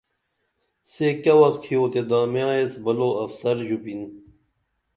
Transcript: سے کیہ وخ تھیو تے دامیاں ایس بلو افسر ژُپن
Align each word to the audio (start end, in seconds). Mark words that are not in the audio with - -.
سے 0.91 1.07
کیہ 1.23 1.35
وخ 1.39 1.55
تھیو 1.63 1.81
تے 1.91 2.01
دامیاں 2.09 2.51
ایس 2.57 2.71
بلو 2.83 3.09
افسر 3.23 3.55
ژُپن 3.67 4.01